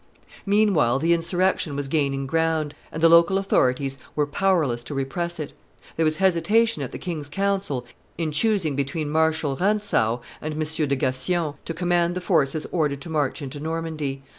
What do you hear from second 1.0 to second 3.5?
insurrection was gaining ground, and the local